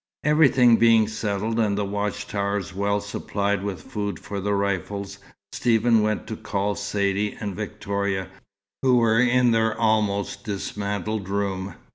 [0.23, 5.19] Everything being settled, and the watch towers well supplied with food for the rifles,
[5.51, 8.27] Stephen went to call Saidee and Victoria,
[8.81, 11.75] who were in their almost dismantled room.